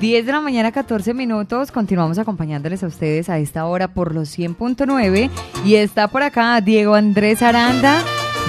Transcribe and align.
10 0.00 0.26
de 0.26 0.32
la 0.32 0.40
mañana, 0.40 0.70
14 0.70 1.12
minutos. 1.12 1.72
Continuamos 1.72 2.18
acompañándoles 2.18 2.84
a 2.84 2.86
ustedes 2.86 3.28
a 3.28 3.38
esta 3.38 3.66
hora 3.66 3.88
por 3.88 4.14
los 4.14 4.38
100.9. 4.38 5.28
Y 5.64 5.74
está 5.74 6.06
por 6.06 6.22
acá 6.22 6.60
Diego 6.60 6.94
Andrés 6.94 7.42
Aranda. 7.42 8.00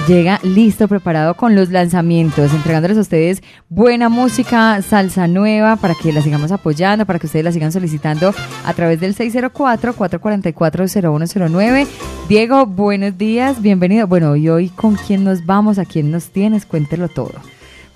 Llega 0.06 0.38
listo, 0.42 0.86
preparado 0.86 1.34
con 1.34 1.56
los 1.56 1.70
lanzamientos, 1.70 2.54
entregándoles 2.54 2.98
a 2.98 3.00
ustedes 3.00 3.42
buena 3.68 4.08
música, 4.08 4.80
salsa 4.82 5.26
nueva, 5.26 5.74
para 5.76 5.94
que 5.94 6.12
la 6.12 6.22
sigamos 6.22 6.52
apoyando, 6.52 7.04
para 7.04 7.18
que 7.18 7.26
ustedes 7.26 7.44
la 7.44 7.50
sigan 7.52 7.72
solicitando 7.72 8.32
a 8.64 8.74
través 8.74 9.00
del 9.00 9.16
604-444-0109. 9.16 11.88
Diego, 12.28 12.66
buenos 12.66 13.18
días, 13.18 13.60
bienvenido. 13.60 14.06
Bueno, 14.06 14.36
y 14.36 14.48
hoy 14.48 14.68
con 14.68 14.94
quién 14.94 15.24
nos 15.24 15.44
vamos, 15.44 15.78
a 15.78 15.84
quién 15.84 16.12
nos 16.12 16.30
tienes, 16.30 16.64
cuéntelo 16.64 17.08
todo. 17.08 17.32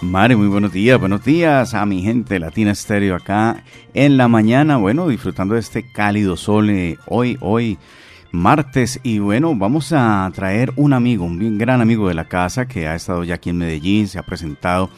Mari, 0.04 0.36
muy 0.36 0.48
buenos 0.48 0.70
días, 0.70 1.00
buenos 1.00 1.24
días 1.24 1.72
a 1.72 1.86
mi 1.86 2.02
gente 2.02 2.38
Latina 2.38 2.72
Estéreo 2.72 3.16
acá 3.16 3.64
en 3.94 4.18
la 4.18 4.28
mañana, 4.28 4.76
bueno, 4.76 5.08
disfrutando 5.08 5.54
de 5.54 5.60
este 5.60 5.90
cálido 5.90 6.36
sol 6.36 6.68
eh, 6.68 6.98
hoy, 7.06 7.38
hoy 7.40 7.78
martes. 8.30 9.00
Y 9.02 9.18
bueno, 9.18 9.54
vamos 9.56 9.92
a 9.92 10.30
traer 10.34 10.74
un 10.76 10.92
amigo, 10.92 11.24
un 11.24 11.56
gran 11.56 11.80
amigo 11.80 12.06
de 12.06 12.14
la 12.14 12.26
casa 12.26 12.66
que 12.66 12.86
ha 12.86 12.94
estado 12.94 13.24
ya 13.24 13.36
aquí 13.36 13.48
en 13.48 13.56
Medellín, 13.56 14.06
se 14.06 14.18
ha 14.18 14.22
presentado 14.22 14.90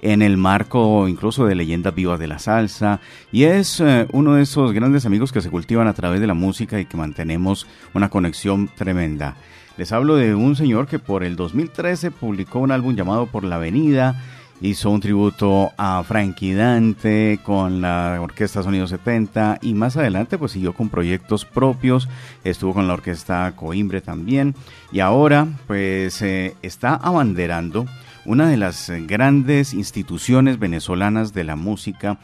en 0.00 0.22
el 0.22 0.36
marco 0.36 1.08
incluso 1.08 1.44
de 1.44 1.56
leyendas 1.56 1.94
vivas 1.94 2.20
de 2.20 2.28
la 2.28 2.38
salsa. 2.38 3.00
Y 3.32 3.42
es 3.42 3.80
eh, 3.80 4.06
uno 4.12 4.34
de 4.34 4.42
esos 4.42 4.72
grandes 4.72 5.04
amigos 5.04 5.32
que 5.32 5.40
se 5.40 5.50
cultivan 5.50 5.88
a 5.88 5.94
través 5.94 6.20
de 6.20 6.28
la 6.28 6.34
música 6.34 6.78
y 6.78 6.86
que 6.86 6.96
mantenemos 6.96 7.66
una 7.94 8.10
conexión 8.10 8.70
tremenda. 8.76 9.34
Les 9.76 9.90
hablo 9.90 10.16
de 10.16 10.34
un 10.34 10.54
señor 10.54 10.86
que 10.86 10.98
por 10.98 11.24
el 11.24 11.34
2013 11.34 12.10
publicó 12.10 12.58
un 12.58 12.70
álbum 12.70 12.94
llamado 12.94 13.26
Por 13.26 13.42
la 13.42 13.56
Avenida, 13.56 14.22
hizo 14.62 14.90
un 14.90 15.00
tributo 15.00 15.72
a 15.76 16.04
Frankie 16.04 16.54
Dante 16.54 17.40
con 17.42 17.80
la 17.80 18.18
Orquesta 18.20 18.62
Sonido 18.62 18.86
70 18.86 19.58
y 19.60 19.74
más 19.74 19.96
adelante 19.96 20.38
pues 20.38 20.52
siguió 20.52 20.72
con 20.72 20.88
proyectos 20.88 21.44
propios, 21.44 22.08
estuvo 22.44 22.72
con 22.72 22.86
la 22.86 22.94
Orquesta 22.94 23.52
Coimbre 23.56 24.00
también 24.00 24.54
y 24.92 25.00
ahora 25.00 25.48
pues 25.66 26.22
eh, 26.22 26.54
está 26.62 26.94
abanderando 26.94 27.86
una 28.24 28.48
de 28.48 28.56
las 28.56 28.90
grandes 29.08 29.74
instituciones 29.74 30.60
venezolanas 30.60 31.34
de 31.34 31.42
la 31.42 31.56
música 31.56 32.20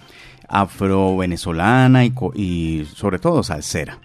afro-venezolana 0.46 2.04
y, 2.04 2.14
y 2.36 2.84
sobre 2.94 3.18
todo 3.18 3.42
salsera 3.42 3.98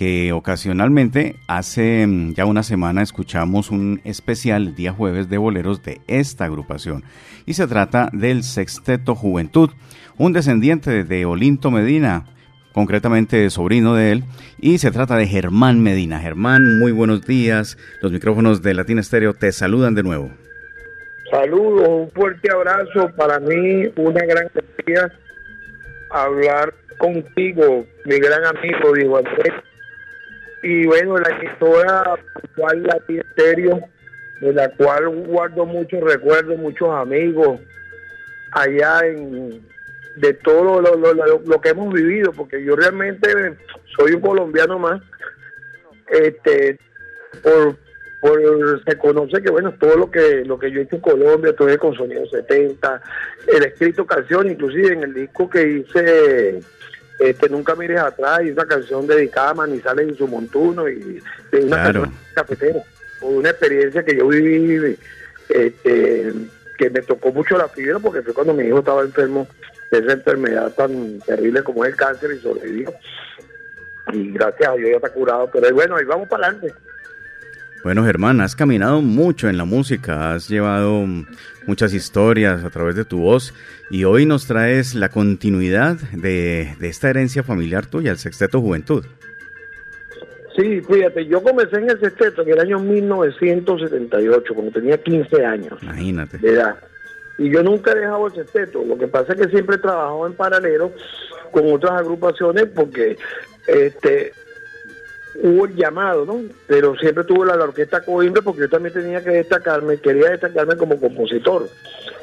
que 0.00 0.32
ocasionalmente 0.32 1.36
hace 1.46 2.06
mm, 2.06 2.32
ya 2.32 2.46
una 2.46 2.62
semana 2.62 3.02
escuchamos 3.02 3.70
un 3.70 4.00
especial 4.04 4.74
día 4.74 4.94
jueves 4.94 5.28
de 5.28 5.36
boleros 5.36 5.82
de 5.82 6.00
esta 6.06 6.46
agrupación 6.46 7.04
y 7.44 7.52
se 7.52 7.66
trata 7.66 8.08
del 8.14 8.42
Sexteto 8.42 9.14
Juventud, 9.14 9.68
un 10.16 10.32
descendiente 10.32 11.04
de 11.04 11.26
Olinto 11.26 11.70
Medina, 11.70 12.24
concretamente 12.72 13.50
sobrino 13.50 13.94
de 13.94 14.12
él, 14.12 14.24
y 14.58 14.78
se 14.78 14.90
trata 14.90 15.16
de 15.16 15.26
Germán 15.26 15.82
Medina. 15.82 16.18
Germán, 16.18 16.78
muy 16.78 16.92
buenos 16.92 17.26
días, 17.26 17.76
los 18.00 18.10
micrófonos 18.10 18.62
de 18.62 18.72
Latina 18.72 19.02
Estéreo 19.02 19.34
te 19.34 19.52
saludan 19.52 19.94
de 19.94 20.02
nuevo. 20.02 20.30
Saludos, 21.30 21.88
un 21.90 22.10
fuerte 22.12 22.50
abrazo, 22.50 23.10
para 23.18 23.38
mí 23.38 23.84
una 23.96 24.24
gran 24.24 24.48
alegría 24.54 25.12
hablar 26.08 26.72
contigo, 26.96 27.84
mi 28.06 28.18
gran 28.18 28.46
amigo 28.46 28.94
Diego 28.94 29.18
Andrés 29.18 29.52
y 30.62 30.86
bueno, 30.86 31.16
la 31.18 31.44
historia 31.44 32.18
cual 32.56 32.82
la 32.82 33.00
Estéreo, 33.08 33.80
de 34.40 34.52
la 34.52 34.68
cual 34.70 35.08
guardo 35.08 35.66
muchos 35.66 36.00
recuerdos, 36.00 36.58
muchos 36.58 36.88
amigos 36.90 37.60
allá 38.52 39.00
en 39.06 39.62
de 40.16 40.34
todo 40.34 40.80
lo, 40.80 40.96
lo, 40.96 41.14
lo, 41.14 41.60
que 41.60 41.68
hemos 41.70 41.94
vivido, 41.94 42.32
porque 42.32 42.62
yo 42.62 42.76
realmente 42.76 43.56
soy 43.96 44.12
un 44.12 44.20
colombiano 44.20 44.78
más, 44.78 45.00
este 46.08 46.78
por, 47.42 47.76
por 48.20 48.84
se 48.84 48.98
conoce 48.98 49.40
que 49.40 49.50
bueno 49.50 49.72
todo 49.78 49.96
lo 49.96 50.10
que 50.10 50.44
lo 50.44 50.58
que 50.58 50.70
yo 50.70 50.80
he 50.80 50.82
hecho 50.82 50.96
en 50.96 51.02
Colombia, 51.02 51.54
todo 51.54 51.78
con 51.78 51.94
Sonido 51.94 52.26
70, 52.26 53.00
el 53.46 53.64
escrito 53.64 54.04
canción, 54.04 54.50
inclusive 54.50 54.92
en 54.92 55.04
el 55.04 55.14
disco 55.14 55.48
que 55.48 55.68
hice 55.68 56.60
este, 57.20 57.48
Nunca 57.48 57.74
mires 57.74 58.00
atrás, 58.00 58.40
y 58.42 58.50
una 58.50 58.66
canción 58.66 59.06
dedicada 59.06 59.50
a 59.50 59.54
Manizales 59.54 60.12
y 60.12 60.16
su 60.16 60.26
montuno, 60.26 60.88
y 60.88 61.22
de 61.52 61.64
una 61.64 61.84
canción 61.84 62.12
cafetera, 62.34 62.82
una 63.20 63.50
experiencia 63.50 64.02
que 64.02 64.16
yo 64.16 64.28
viví, 64.28 64.96
este, 65.48 66.32
que 66.78 66.90
me 66.90 67.02
tocó 67.02 67.32
mucho 67.32 67.58
la 67.58 67.68
fibra, 67.68 67.98
porque 67.98 68.22
fue 68.22 68.32
cuando 68.32 68.54
mi 68.54 68.64
hijo 68.64 68.78
estaba 68.78 69.02
enfermo 69.02 69.46
de 69.90 69.98
esa 69.98 70.12
enfermedad 70.12 70.72
tan 70.72 71.18
terrible 71.20 71.62
como 71.62 71.84
es 71.84 71.90
el 71.90 71.96
cáncer 71.96 72.30
y 72.32 72.38
sobrevivió. 72.38 72.94
Y 74.12 74.32
gracias 74.32 74.70
a 74.70 74.74
Dios 74.74 74.90
ya 74.90 74.96
está 74.96 75.10
curado, 75.10 75.50
pero 75.52 75.72
bueno, 75.74 75.96
ahí 75.96 76.04
vamos 76.04 76.28
para 76.28 76.46
adelante. 76.46 76.74
Bueno, 77.82 78.04
Germán, 78.04 78.42
has 78.42 78.54
caminado 78.54 79.00
mucho 79.00 79.48
en 79.48 79.56
la 79.56 79.64
música, 79.64 80.34
has 80.34 80.48
llevado 80.48 81.06
muchas 81.66 81.94
historias 81.94 82.62
a 82.62 82.68
través 82.68 82.94
de 82.94 83.06
tu 83.06 83.20
voz 83.20 83.54
y 83.90 84.04
hoy 84.04 84.26
nos 84.26 84.46
traes 84.46 84.94
la 84.94 85.08
continuidad 85.08 85.96
de, 86.12 86.74
esta 86.82 87.08
herencia 87.08 87.42
familiar 87.42 87.86
tuya, 87.86 88.10
el 88.10 88.18
Sexteto 88.18 88.60
Juventud. 88.60 89.06
Sí, 90.56 90.82
fíjate, 90.82 91.24
yo 91.26 91.42
comencé 91.42 91.76
en 91.78 91.88
el 91.88 91.98
sexteto 92.00 92.42
en 92.42 92.50
el 92.50 92.60
año 92.60 92.80
1978, 92.80 94.54
cuando 94.54 94.72
tenía 94.72 94.98
15 94.98 95.46
años. 95.46 95.82
Imagínate. 95.82 96.36
De 96.36 96.50
edad. 96.50 96.76
Y 97.38 97.50
yo 97.50 97.62
nunca 97.62 97.92
he 97.92 98.00
dejado 98.00 98.26
el 98.26 98.34
sexteto. 98.34 98.84
Lo 98.84 98.98
que 98.98 99.08
pasa 99.08 99.32
es 99.32 99.40
que 99.40 99.48
siempre 99.48 99.76
he 99.76 99.78
trabajado 99.78 100.26
en 100.26 100.34
paralelo 100.34 100.92
con 101.50 101.72
otras 101.72 101.92
agrupaciones 101.92 102.66
porque 102.66 103.16
este 103.66 104.32
hubo 105.42 105.66
el 105.66 105.74
llamado, 105.74 106.24
¿no? 106.24 106.42
Pero 106.66 106.96
siempre 106.96 107.24
tuvo 107.24 107.44
la, 107.44 107.54
orquesta 107.54 108.02
Coimbre 108.02 108.42
porque 108.42 108.62
yo 108.62 108.68
también 108.68 108.94
tenía 108.94 109.22
que 109.22 109.30
destacarme, 109.30 109.98
quería 109.98 110.30
destacarme 110.30 110.76
como 110.76 111.00
compositor. 111.00 111.68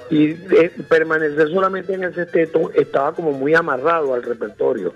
Y 0.10 0.32
eh, 0.32 0.72
permanecer 0.88 1.50
solamente 1.50 1.94
en 1.94 2.04
el 2.04 2.16
sexteto 2.16 2.72
estaba 2.74 3.14
como 3.14 3.32
muy 3.32 3.54
amarrado 3.54 4.14
al 4.14 4.24
repertorio. 4.24 4.94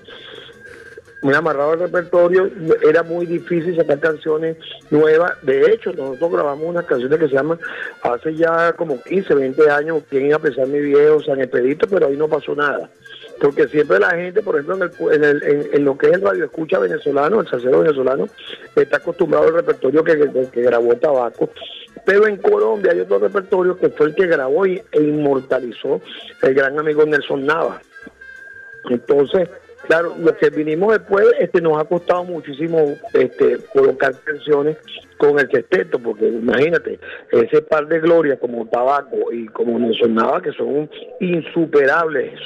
Muy 1.22 1.36
amarrado 1.36 1.74
al 1.74 1.80
repertorio, 1.80 2.50
era 2.88 3.04
muy 3.04 3.28
difícil 3.28 3.76
sacar 3.76 4.00
canciones 4.00 4.58
nuevas. 4.90 5.34
De 5.44 5.72
hecho, 5.72 5.94
nosotros 5.94 6.32
grabamos 6.32 6.66
unas 6.68 6.86
canciones 6.86 7.20
que 7.20 7.28
se 7.28 7.36
llaman 7.36 7.60
hace 8.02 8.36
ya 8.36 8.74
como 8.74 9.02
15, 9.04 9.36
20 9.36 9.70
años, 9.70 10.04
quién 10.10 10.26
iba 10.26 10.38
a 10.38 10.42
pesar 10.42 10.68
mi 10.68 10.80
viejo, 10.80 11.22
San 11.22 11.40
Expedito, 11.40 11.88
pero 11.88 12.08
ahí 12.08 12.18
no 12.18 12.28
pasó 12.28 12.56
nada 12.56 12.90
porque 13.42 13.68
siempre 13.70 13.98
la 13.98 14.12
gente, 14.12 14.44
por 14.44 14.56
ejemplo, 14.60 15.12
en, 15.12 15.24
el, 15.24 15.70
en, 15.74 15.84
lo 15.84 15.98
que 15.98 16.08
es 16.08 16.14
el 16.14 16.22
radio 16.22 16.46
escucha 16.46 16.78
venezolano, 16.78 17.42
el 17.42 17.48
salsero 17.48 17.80
venezolano, 17.80 18.28
está 18.76 18.98
acostumbrado 18.98 19.48
al 19.48 19.56
repertorio 19.56 20.04
que, 20.04 20.48
que, 20.52 20.62
grabó 20.62 20.96
Tabaco, 20.96 21.50
pero 22.06 22.28
en 22.28 22.38
Colombia 22.38 22.92
hay 22.92 23.00
otro 23.00 23.18
repertorio 23.18 23.76
que 23.78 23.90
fue 23.90 24.08
el 24.08 24.16
que 24.16 24.28
grabó 24.28 24.68
y, 24.68 24.80
e 24.92 25.02
inmortalizó 25.02 26.00
el 26.44 26.54
gran 26.54 26.78
amigo 26.78 27.04
Nelson 27.04 27.44
Nava. 27.44 27.82
Entonces, 28.92 29.50
claro, 29.88 30.16
lo 30.20 30.38
que 30.38 30.52
vinimos 30.52 30.94
después 30.94 31.26
este 31.40 31.62
nos 31.62 31.82
ha 31.82 31.86
costado 31.86 32.24
muchísimo 32.24 32.96
este 33.14 33.58
colocar 33.74 34.14
canciones 34.24 34.78
con 35.18 35.40
el 35.40 35.50
sexteto, 35.50 35.98
porque 35.98 36.28
imagínate, 36.28 37.00
ese 37.32 37.64
par 37.64 37.88
de 37.88 38.02
glorias 38.02 38.38
como 38.38 38.68
Tabaco 38.68 39.32
y 39.32 39.48
como 39.48 39.80
Nelson 39.80 40.14
Nava, 40.14 40.44
que 40.44 40.52
son 40.52 40.88
insuperables 41.20 42.40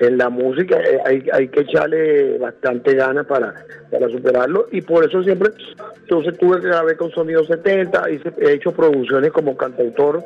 en 0.00 0.18
la 0.18 0.28
música 0.28 0.78
eh, 0.80 1.24
hay, 1.32 1.48
que 1.48 1.60
echarle 1.60 2.38
bastante 2.38 2.94
ganas 2.94 3.26
para, 3.26 3.54
para 3.90 4.08
superarlo 4.08 4.68
y 4.70 4.82
por 4.82 5.04
eso 5.04 5.22
siempre 5.22 5.50
entonces 6.02 6.36
tuve 6.38 6.60
que 6.60 6.68
grabar 6.68 6.96
con 6.96 7.10
Sonido 7.10 7.44
70 7.44 8.10
hice, 8.10 8.32
he 8.38 8.52
hecho 8.52 8.72
producciones 8.72 9.32
como 9.32 9.56
cantautor 9.56 10.22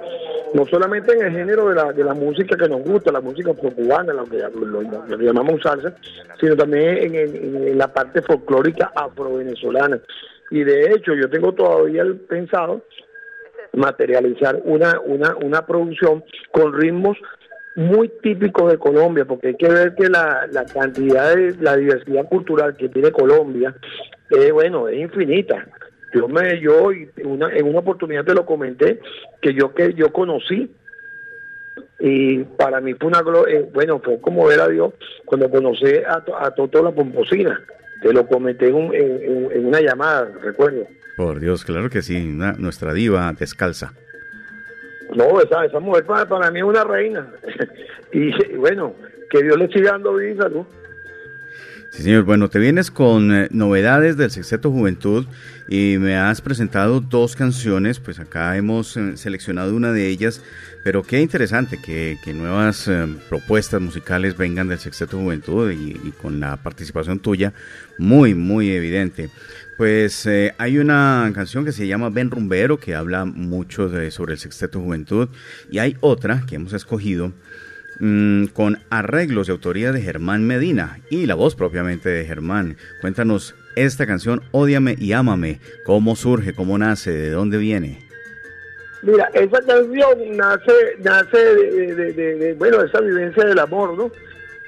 no 0.55 0.67
solamente 0.67 1.13
en 1.13 1.27
el 1.27 1.33
género 1.33 1.69
de 1.69 1.77
la, 1.77 1.93
de 1.93 2.03
la 2.03 2.15
música 2.15 2.57
que 2.57 2.69
nos 2.69 2.83
gusta 2.83 3.13
la 3.13 3.21
música 3.21 3.53
cubana 3.55 4.13
lo 4.13 4.25
que, 4.25 4.39
llamamos 5.25 5.63
salsa 5.63 5.95
sino 6.41 6.57
también 6.57 7.15
en, 7.15 7.15
en, 7.15 7.79
la 7.79 7.89
parte 7.93 8.23
folclórica 8.23 8.93
afro-venezolana. 8.95 10.01
Y 10.51 10.65
de 10.65 10.93
hecho 10.93 11.15
yo 11.15 11.29
tengo 11.29 11.53
todavía 11.53 12.03
el 12.03 12.17
pensado 12.17 12.83
materializar 13.73 14.61
una, 14.65 14.99
una, 15.01 15.37
una 15.37 15.67
producción 15.67 16.25
con 16.51 16.73
ritmos 16.73 17.17
muy 17.77 18.11
típico 18.23 18.69
de 18.69 18.79
Colombia, 18.79 19.25
porque 19.25 19.49
hay 19.49 19.55
que 19.55 19.69
ver 19.69 19.95
que 19.95 20.09
la, 20.09 20.47
la 20.51 20.65
cantidad 20.65 21.35
de 21.35 21.55
la 21.61 21.77
diversidad 21.77 22.27
cultural 22.27 22.77
que 22.77 22.89
tiene 22.89 23.13
Colombia, 23.13 23.75
eh, 24.31 24.51
bueno, 24.51 24.89
es 24.89 24.99
infinita. 24.99 25.67
Yo 26.13 26.27
me, 26.29 26.61
yo 26.61 26.91
una, 27.25 27.55
en 27.55 27.67
una 27.67 27.79
oportunidad 27.79 28.25
te 28.25 28.35
lo 28.35 28.45
comenté 28.45 29.01
que 29.41 29.55
yo 29.55 29.73
que 29.73 29.95
yo 29.95 30.13
conocí 30.13 30.69
y 32.01 32.39
para 32.43 32.81
mí 32.81 32.95
fue 32.95 33.09
una 33.09 33.23
eh, 33.49 33.69
bueno 33.73 34.01
fue 34.01 34.21
como 34.21 34.47
ver 34.47 34.61
a 34.61 34.69
Dios 34.69 34.93
cuando 35.25 35.49
conocí 35.49 35.87
a, 36.07 36.25
a 36.41 36.51
Toto 36.51 36.83
la 36.83 36.91
Pomposina. 36.91 37.61
Te 38.03 38.13
lo 38.13 38.27
comenté 38.27 38.69
en, 38.69 38.93
en, 38.95 39.67
una 39.67 39.81
llamada 39.81 40.29
recuerdo. 40.43 40.87
Por 41.17 41.39
Dios 41.39 41.65
claro 41.65 41.91
que 41.91 42.03
sí 42.03 42.19
nuestra 42.59 42.93
diva 42.93 43.33
descalza 43.39 43.93
No, 45.15 45.41
esa, 45.41 45.65
esa 45.65 45.81
mujer 45.81 46.05
para, 46.07 46.27
para 46.27 46.51
mí 46.51 46.61
es 46.61 46.65
una 46.65 46.85
reina. 46.85 47.29
y 48.13 48.31
bueno, 48.57 48.95
que 49.31 49.43
Dios 49.43 49.57
le 49.59 49.69
siga 49.69 49.93
dando 49.93 50.15
vida 50.15 50.31
y 50.31 50.37
salud. 50.37 50.67
Sí, 51.91 52.05
señor. 52.05 52.23
Bueno, 52.23 52.49
te 52.49 52.61
vienes 52.61 52.91
con 52.91 53.35
eh, 53.35 53.49
novedades 53.51 54.17
del 54.17 54.31
Sexteto 54.31 54.71
Juventud 54.71 55.27
y 55.69 55.97
me 55.99 56.17
has 56.17 56.41
presentado 56.41 57.01
dos 57.01 57.35
canciones, 57.35 57.99
pues 57.99 58.21
acá 58.21 58.57
hemos 58.57 58.97
eh, 58.97 59.17
seleccionado 59.17 59.75
una 59.75 59.93
de 59.93 60.07
ellas, 60.07 60.41
pero 60.85 61.03
qué 61.03 61.21
interesante 61.21 61.79
que, 61.83 62.17
nuevas 62.33 62.87
eh, 62.87 63.09
propuestas 63.29 63.81
musicales 63.81 64.37
vengan 64.37 64.69
del 64.69 64.79
Sexteto 64.79 65.19
Juventud 65.19 65.73
y, 65.73 66.13
con 66.23 66.39
la 66.39 66.57
participación 66.59 67.19
tuya, 67.19 67.53
muy, 67.99 68.35
muy 68.35 68.71
evidente. 68.71 69.31
Pues 69.81 70.29
hay 70.59 70.77
una 70.77 71.33
canción 71.35 71.65
que 71.65 71.73
se 71.73 71.87
llama 71.87 72.11
Ben 72.11 72.31
Rumbero, 72.31 72.79
que 72.79 72.95
habla 72.95 73.25
mucho 73.25 73.89
de, 73.89 74.11
sobre 74.11 74.35
el 74.35 74.39
Sexteto 74.39 74.79
Juventud, 74.79 75.31
y 75.71 75.79
hay 75.79 75.97
otra 76.01 76.45
que 76.47 76.57
hemos 76.57 76.75
escogido 76.75 77.33
Mm, 78.03 78.47
con 78.47 78.79
arreglos 78.89 79.47
de 79.47 79.53
autoría 79.53 79.93
de 79.93 80.01
Germán 80.01 80.47
Medina 80.47 81.01
y 81.11 81.27
la 81.27 81.35
voz 81.35 81.55
propiamente 81.55 82.09
de 82.09 82.25
Germán. 82.25 82.79
Cuéntanos 83.03 83.55
esta 83.77 84.07
canción, 84.07 84.41
Ódiame 84.53 84.97
y 84.99 85.13
Ámame, 85.13 85.61
cómo 85.85 86.17
surge, 86.17 86.55
cómo 86.55 86.79
nace, 86.79 87.11
de 87.11 87.31
dónde 87.31 87.59
viene. 87.59 87.99
Mira, 89.03 89.31
esa 89.35 89.61
canción 89.67 90.35
nace, 90.35 90.73
nace 91.01 91.37
de, 91.37 92.13
de, 92.15 92.55
bueno, 92.55 92.83
esa 92.83 93.03
vivencia 93.03 93.45
del 93.45 93.59
amor, 93.59 93.95
¿no? 93.99 94.11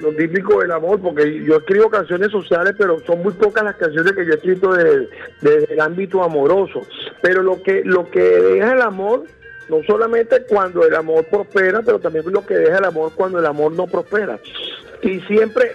Lo 0.02 0.10
típico 0.10 0.60
del 0.60 0.72
amor, 0.72 1.00
porque 1.00 1.44
yo 1.44 1.58
escribo 1.58 1.88
canciones 1.88 2.32
sociales, 2.32 2.74
pero 2.76 2.98
son 3.06 3.22
muy 3.22 3.32
pocas 3.34 3.62
las 3.62 3.76
canciones 3.76 4.12
que 4.12 4.26
yo 4.26 4.32
he 4.32 4.34
escrito 4.34 4.72
desde 4.74 5.72
el 5.72 5.80
ámbito 5.80 6.22
amoroso. 6.22 6.82
Pero 7.22 7.42
lo 7.42 7.62
que, 7.62 7.82
lo 7.84 8.10
que 8.10 8.20
deja 8.20 8.72
el 8.72 8.82
amor 8.82 9.24
no 9.68 9.82
solamente 9.86 10.42
cuando 10.48 10.84
el 10.84 10.94
amor 10.94 11.24
prospera, 11.24 11.82
pero 11.82 11.98
también 11.98 12.24
lo 12.30 12.44
que 12.44 12.54
deja 12.54 12.78
el 12.78 12.84
amor 12.84 13.12
cuando 13.14 13.38
el 13.38 13.46
amor 13.46 13.72
no 13.72 13.86
prospera. 13.86 14.38
Y 15.02 15.20
siempre 15.20 15.72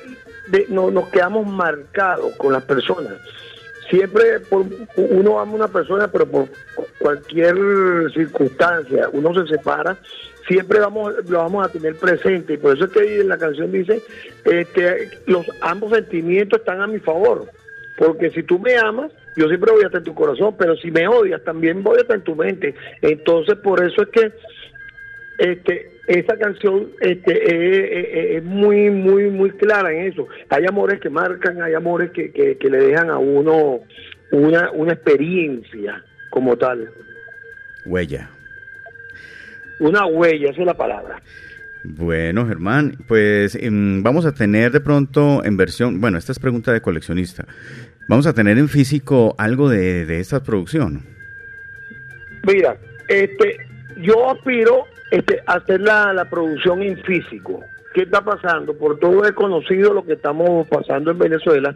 no, 0.70 0.92
nos 0.92 1.10
quedamos 1.10 1.48
marcados 1.48 2.36
con 2.38 2.54
las 2.54 2.64
personas. 2.64 3.14
Siempre 3.90 4.42
por, 4.42 4.66
uno 4.98 5.40
ama 5.40 5.54
a 5.54 5.56
una 5.56 5.68
persona, 5.68 6.10
pero 6.12 6.26
por 6.26 6.48
cualquier 7.00 7.56
circunstancia 8.14 9.10
uno 9.14 9.34
se 9.34 9.56
separa, 9.56 9.98
siempre 10.48 10.80
vamos 10.80 11.14
lo 11.30 11.40
vamos 11.40 11.68
a 11.68 11.72
tener 11.72 11.96
presente. 11.96 12.54
Y 12.54 12.58
por 12.58 12.76
eso 12.76 12.86
es 12.86 12.92
que 12.92 13.22
en 13.22 13.28
la 13.28 13.38
canción 13.38 13.72
dice, 13.72 14.02
este, 14.46 15.10
los 15.26 15.46
ambos 15.62 15.92
sentimientos 15.92 16.60
están 16.60 16.82
a 16.82 16.88
mi 16.88 17.00
favor. 17.00 17.46
Porque 17.98 18.30
si 18.32 18.44
tú 18.44 18.60
me 18.60 18.78
amas, 18.78 19.12
yo 19.36 19.48
siempre 19.48 19.72
voy 19.72 19.84
a 19.84 19.88
estar 19.88 20.02
en 20.02 20.06
tu 20.06 20.14
corazón, 20.14 20.56
pero 20.58 20.76
si 20.78 20.92
me 20.92 21.08
odias, 21.08 21.44
también 21.44 21.84
voy 21.84 21.98
a 21.98 22.02
estar 22.02 22.18
en 22.18 22.24
tu 22.24 22.36
mente. 22.36 22.76
Entonces, 23.02 23.56
por 23.58 23.84
eso 23.84 24.04
es 24.04 24.10
que 24.10 24.32
este, 25.40 25.92
esa 26.08 26.38
canción 26.38 26.90
este, 27.02 28.38
es, 28.38 28.44
muy, 28.44 28.90
muy, 28.90 29.30
muy 29.30 29.52
clara 29.52 29.92
en 29.92 30.08
eso. 30.08 30.28
Hay 30.50 30.66
amores 30.66 31.00
que 31.00 31.10
marcan, 31.10 31.62
hay 31.62 31.74
amores 31.74 32.12
que, 32.12 32.32
que, 32.32 32.70
le 32.70 32.78
dejan 32.78 33.10
a 33.10 33.18
uno 33.18 33.82
una, 34.32 34.72
una 34.72 34.94
experiencia 34.94 36.04
como 36.30 36.56
tal. 36.58 36.90
Huella. 37.86 38.30
Una 39.80 40.06
huella, 40.06 40.52
esa 40.52 40.62
es 40.62 40.68
la 40.68 40.74
palabra. 40.74 41.22
Bueno, 41.84 42.46
Germán, 42.46 42.98
pues 43.08 43.56
em, 43.56 44.04
vamos 44.04 44.26
a 44.26 44.34
tener 44.34 44.72
de 44.72 44.82
pronto 44.82 45.44
en 45.46 45.56
versión, 45.56 46.02
bueno, 46.02 46.18
esta 46.18 46.32
es 46.32 46.40
pregunta 46.40 46.74
de 46.74 46.82
coleccionista. 46.82 47.46
¿Vamos 48.10 48.28
a 48.28 48.34
tener 48.34 48.58
en 48.58 48.68
físico 48.68 49.36
algo 49.38 49.70
de, 49.70 50.20
esta 50.20 50.44
producción? 50.44 51.04
Mira, 52.46 52.78
este, 53.08 53.58
yo 53.98 54.32
aspiro 54.32 54.86
este, 55.12 55.42
a 55.46 55.56
hacer 55.56 55.82
la, 55.82 56.26
producción 56.30 56.82
en 56.82 56.98
físico. 57.04 57.64
¿Qué 57.94 58.04
está 58.04 58.22
pasando? 58.24 58.78
Por 58.78 59.00
todo 59.00 59.26
he 59.26 59.34
conocido 59.34 59.94
lo 59.94 60.06
que 60.06 60.14
estamos 60.14 60.68
pasando 60.68 61.12
en 61.12 61.20
Venezuela. 61.20 61.76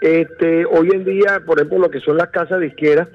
Este, 0.00 0.64
hoy 0.64 0.90
en 0.92 1.04
día, 1.04 1.42
por 1.44 1.58
ejemplo, 1.58 1.78
lo 1.78 1.90
que 1.90 2.00
son 2.00 2.16
las 2.16 2.30
casas 2.30 2.60
de 2.60 2.68
izquierda, 2.68 3.08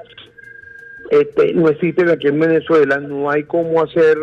este, 1.10 1.54
no 1.54 1.70
existen 1.70 2.10
aquí 2.10 2.28
en 2.28 2.40
Venezuela, 2.40 3.00
no 3.00 3.30
hay 3.30 3.44
cómo 3.44 3.84
hacer 3.84 4.18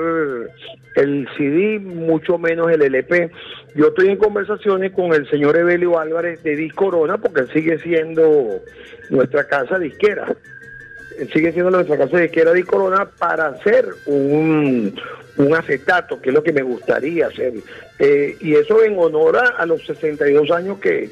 el 0.96 1.29
CD, 1.37 1.79
mucho 1.79 2.38
menos 2.38 2.70
el 2.70 2.82
LP. 2.82 3.31
Yo 3.75 3.88
estoy 3.88 4.08
en 4.08 4.17
conversaciones 4.17 4.93
con 4.93 5.14
el 5.14 5.29
señor 5.31 5.56
Evelio 5.56 5.99
Álvarez 5.99 6.43
de 6.43 6.56
Discorona, 6.56 7.19
porque 7.19 7.40
él 7.40 7.50
sigue 7.52 7.79
siendo 7.79 8.61
nuestra 9.11 9.44
casa 9.44 9.79
disquera. 9.79 10.34
Él 11.19 11.31
sigue 11.32 11.52
siendo 11.52 11.70
nuestra 11.70 11.96
casa 11.96 12.19
disquera 12.19 12.52
de 12.52 12.64
Corona 12.64 13.08
para 13.19 13.49
hacer 13.49 13.87
un, 14.06 14.94
un 15.37 15.55
acetato, 15.55 16.20
que 16.20 16.31
es 16.31 16.34
lo 16.34 16.43
que 16.43 16.52
me 16.52 16.62
gustaría 16.62 17.26
hacer. 17.26 17.55
Eh, 17.99 18.37
y 18.40 18.55
eso 18.55 18.82
en 18.82 18.99
honor 18.99 19.37
a, 19.37 19.64
los 19.67 19.84
62 19.87 20.50
años 20.50 20.79
que, 20.79 21.11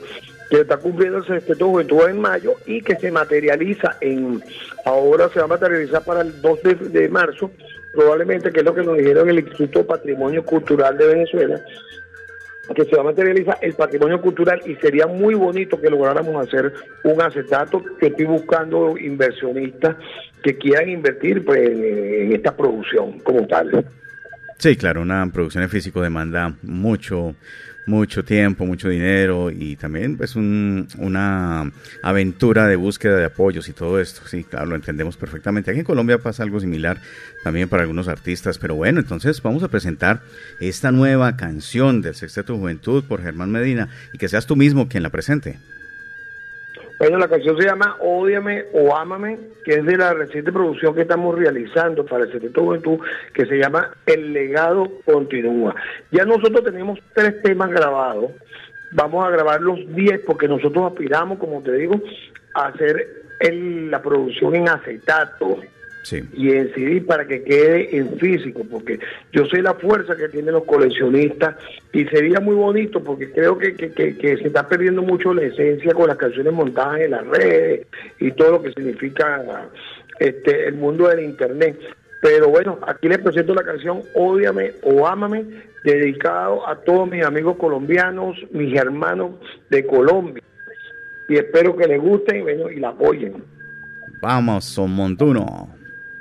que 0.51 0.63
está 0.63 0.77
cumpliendo 0.77 1.19
el 1.19 1.27
Sexteto 1.27 1.69
Juventud 1.69 2.09
en 2.09 2.21
mayo 2.21 2.55
y 2.67 2.83
que 2.83 2.97
se 2.97 3.13
materializa 3.13 3.97
en, 4.01 4.43
ahora 4.85 5.29
se 5.29 5.39
va 5.39 5.45
a 5.45 5.49
materializar 5.49 6.05
para 6.05 6.23
el 6.23 6.43
2 6.43 6.59
de, 6.93 7.09
marzo, 7.09 7.53
probablemente, 7.93 8.51
que 8.51 8.59
es 8.59 8.67
lo 8.67 8.75
que 8.75 8.83
nos 8.83 8.99
dijeron 8.99 9.31
el 9.31 9.39
Instituto 9.39 9.87
Patrimonio 9.87 10.45
Cultural 10.45 10.99
de 10.99 11.07
Venezuela, 11.07 11.61
que 12.75 12.85
se 12.85 12.97
va 12.97 13.03
a 13.03 13.05
materializar 13.05 13.59
el 13.63 13.75
patrimonio 13.75 14.21
cultural 14.21 14.61
y 14.67 14.75
sería 14.77 15.07
muy 15.07 15.35
bonito 15.35 15.81
que 15.81 15.89
lográramos 15.89 16.47
hacer 16.47 16.73
un 17.05 17.23
acetato 17.23 17.83
que 17.99 18.09
estoy 18.09 18.27
buscando 18.27 18.99
inversionistas 18.99 19.97
que 20.43 20.57
quieran 20.57 20.89
invertir 20.89 21.45
pues, 21.45 21.61
en 21.61 22.33
esta 22.33 22.57
producción 22.57 23.21
como 23.21 23.47
tal. 23.47 23.85
Sí, 24.61 24.77
claro, 24.77 25.01
una 25.01 25.27
producción 25.33 25.63
de 25.65 25.69
físico 25.71 26.03
demanda 26.03 26.55
mucho, 26.63 27.35
mucho 27.87 28.23
tiempo, 28.27 28.67
mucho 28.67 28.91
dinero 28.91 29.51
y 29.51 29.77
también 29.77 30.19
pues 30.19 30.37
una 30.37 31.73
aventura 32.03 32.67
de 32.67 32.77
búsqueda 32.77 33.17
de 33.17 33.25
apoyos 33.25 33.71
y 33.71 33.73
todo 33.73 33.99
esto. 33.99 34.21
Sí, 34.27 34.45
claro, 34.45 34.67
lo 34.67 34.77
entendemos 34.77 35.17
perfectamente. 35.17 35.71
Aquí 35.71 35.81
en 35.81 35.87
Colombia 35.87 36.19
pasa 36.19 36.43
algo 36.43 36.61
similar 36.61 37.01
también 37.43 37.71
para 37.71 37.85
algunos 37.85 38.07
artistas, 38.07 38.59
pero 38.59 38.75
bueno, 38.75 39.01
entonces 39.01 39.41
vamos 39.41 39.63
a 39.63 39.69
presentar 39.69 40.21
esta 40.61 40.93
nueva 40.93 41.39
canción 41.39 42.03
del 42.03 42.15
Sexteto 42.15 42.55
Juventud 42.55 43.03
por 43.05 43.23
Germán 43.23 43.51
Medina 43.51 43.89
y 44.13 44.19
que 44.19 44.29
seas 44.29 44.45
tú 44.45 44.57
mismo 44.57 44.91
quien 44.91 45.03
la 45.03 45.09
presente. 45.09 45.59
Bueno, 47.01 47.17
la 47.17 47.29
canción 47.29 47.57
se 47.57 47.65
llama 47.65 47.97
Ódiame 48.01 48.67
o 48.75 48.95
Ámame, 48.95 49.39
que 49.65 49.73
es 49.73 49.87
de 49.87 49.97
la 49.97 50.13
reciente 50.13 50.53
producción 50.53 50.95
que 50.95 51.01
estamos 51.01 51.35
realizando 51.35 52.05
para 52.05 52.25
el 52.25 52.33
Secreto 52.33 52.63
Juventud, 52.63 52.99
que 53.33 53.47
se 53.47 53.57
llama 53.57 53.97
El 54.05 54.35
legado 54.35 54.87
continúa. 55.07 55.75
Ya 56.11 56.27
nosotros 56.27 56.63
tenemos 56.63 56.99
tres 57.15 57.41
temas 57.41 57.71
grabados, 57.71 58.33
vamos 58.93 59.25
a 59.25 59.31
grabar 59.31 59.63
los 59.63 59.79
diez 59.95 60.21
porque 60.27 60.47
nosotros 60.47 60.93
aspiramos, 60.93 61.39
como 61.39 61.63
te 61.63 61.73
digo, 61.73 61.95
a 62.53 62.67
hacer 62.67 63.25
la 63.41 64.03
producción 64.03 64.55
en 64.57 64.69
acetato 64.69 65.57
y 66.33 66.51
en 66.51 66.73
CD 66.75 67.01
para 67.03 67.27
que 67.27 67.43
quede 67.43 67.97
en 67.97 68.19
físico, 68.19 68.63
porque 68.71 68.99
yo 69.33 69.45
sé 69.47 69.63
la 69.63 69.75
fuerza 69.75 70.17
que 70.17 70.29
tienen 70.29 70.55
los 70.55 70.65
coleccionistas 70.65 71.57
y 71.93 72.05
sería 72.07 72.41
muy 72.41 72.55
bonito 72.55 73.03
porque 73.03 73.31
creo 73.31 73.59
que, 73.59 73.75
se 73.77 74.47
está 74.47 74.69
perdiendo 74.69 75.03
mucho 75.03 75.35
la 75.35 75.43
esencia 75.43 75.93
con 75.93 76.09
las 76.09 76.17
canciones 76.17 76.53
montadas 76.53 77.01
en 77.01 77.11
las 77.13 77.27
redes 77.27 77.87
y 78.19 78.31
todo 78.33 78.53
lo 78.53 78.63
que 78.63 78.73
significa 78.73 79.69
este 80.19 80.69
el 80.69 80.75
mundo 80.75 81.09
del 81.09 81.21
internet. 81.21 81.79
Pero 82.23 82.49
bueno, 82.49 82.79
aquí 82.87 83.09
les 83.09 83.19
presento 83.19 83.55
la 83.55 83.63
canción 83.63 84.03
Ódiame 84.15 84.73
o 84.83 85.07
Ámame, 85.07 85.45
dedicado 85.85 86.67
a 86.69 86.77
todos 86.77 87.09
mis 87.09 87.25
amigos 87.25 87.57
colombianos, 87.57 88.37
mis 88.53 88.75
hermanos 88.75 89.33
de 89.71 89.87
Colombia. 89.87 90.43
Y 91.29 91.37
espero 91.37 91.77
que 91.77 91.87
les 91.87 92.01
guste 92.01 92.39
y, 92.39 92.43
bueno, 92.43 92.71
y 92.71 92.77
la 92.77 92.89
apoyen. 92.89 93.43
Vamos, 94.21 94.65
son 94.67 94.91
montuno. 94.91 95.80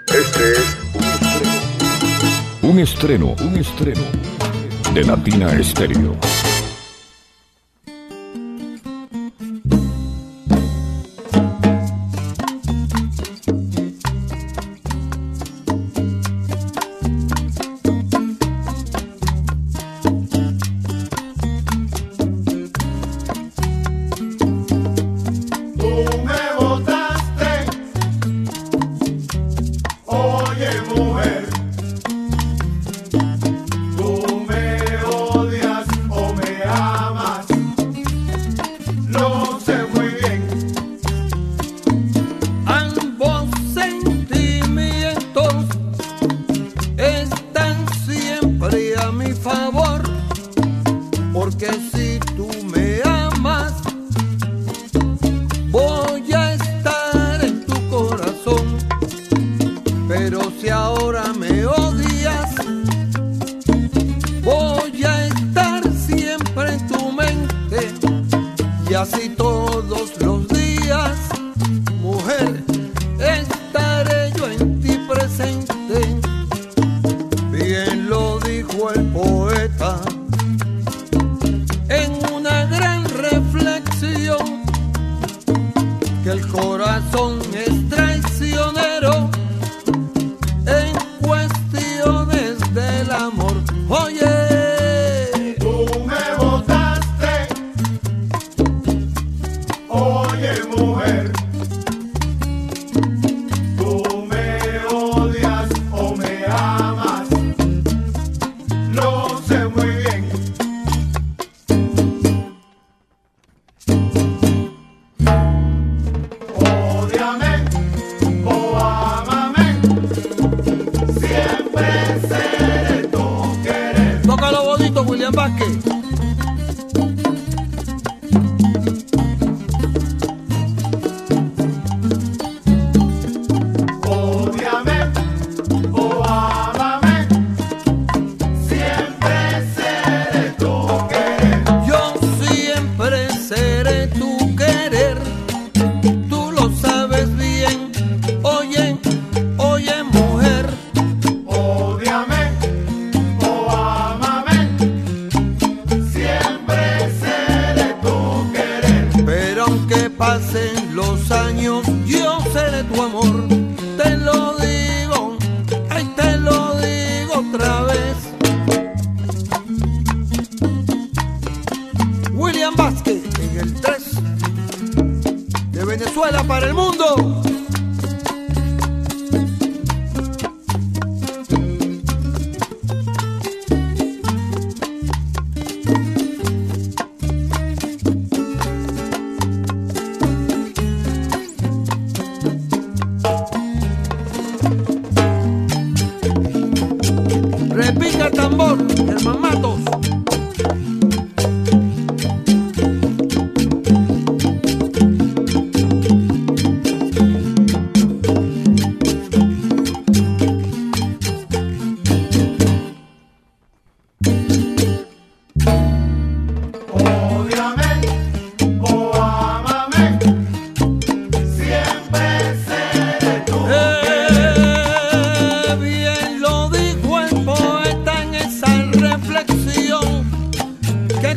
Este 0.10 0.54
es 0.54 0.80
un 2.64 2.80
estreno. 2.80 3.36
Un 3.42 3.58
estreno, 3.58 4.02
de 4.94 5.04
Latina 5.04 5.54
Estéreo. 5.54 6.16
llevo. 30.60 31.09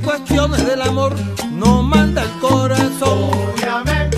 cuestiones 0.01 0.67
del 0.67 0.83
amor 0.83 1.15
no 1.53 1.83
manda 1.83 2.23
el 2.23 2.31
corazón. 2.41 3.31
Óyame, 3.55 4.11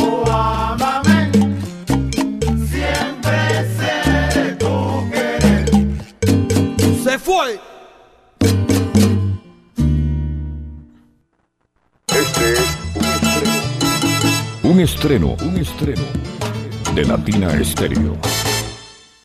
o 0.00 0.04
oh, 0.04 0.30
amame, 0.30 1.30
siempre 2.68 3.36
seré 3.76 4.52
tu 4.52 5.10
querer. 5.10 5.70
Se 7.02 7.18
fue. 7.18 7.60
Este 12.08 12.52
es 12.52 12.60
un 12.94 13.04
estreno. 13.04 13.70
Un 14.62 14.80
estreno, 14.80 15.36
un 15.42 15.56
estreno 15.58 16.02
de 16.94 17.04
Latina 17.04 17.52
Estéreo. 17.54 18.16